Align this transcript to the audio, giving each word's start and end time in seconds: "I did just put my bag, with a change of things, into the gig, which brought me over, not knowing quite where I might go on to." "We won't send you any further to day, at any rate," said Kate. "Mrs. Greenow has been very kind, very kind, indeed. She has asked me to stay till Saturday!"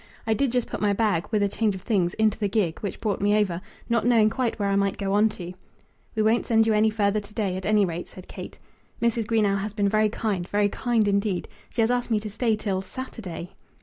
"I 0.25 0.33
did 0.33 0.51
just 0.51 0.67
put 0.67 0.81
my 0.81 0.93
bag, 0.93 1.27
with 1.29 1.43
a 1.43 1.47
change 1.47 1.75
of 1.75 1.83
things, 1.83 2.15
into 2.15 2.39
the 2.39 2.49
gig, 2.49 2.79
which 2.79 2.99
brought 2.99 3.21
me 3.21 3.37
over, 3.37 3.61
not 3.87 4.03
knowing 4.03 4.31
quite 4.31 4.57
where 4.57 4.69
I 4.69 4.75
might 4.75 4.97
go 4.97 5.13
on 5.13 5.29
to." 5.37 5.53
"We 6.15 6.23
won't 6.23 6.47
send 6.47 6.65
you 6.65 6.73
any 6.73 6.89
further 6.89 7.19
to 7.19 7.33
day, 7.35 7.55
at 7.55 7.67
any 7.67 7.85
rate," 7.85 8.07
said 8.07 8.27
Kate. 8.27 8.57
"Mrs. 8.99 9.27
Greenow 9.27 9.59
has 9.59 9.73
been 9.73 9.87
very 9.89 10.09
kind, 10.09 10.47
very 10.49 10.69
kind, 10.69 11.07
indeed. 11.07 11.47
She 11.69 11.81
has 11.81 11.91
asked 11.91 12.09
me 12.09 12.19
to 12.21 12.31
stay 12.31 12.55
till 12.55 12.81
Saturday!" 12.81 13.51